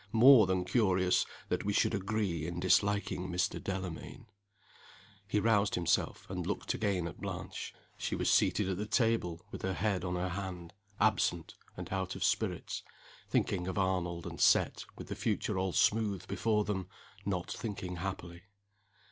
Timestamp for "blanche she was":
7.21-8.27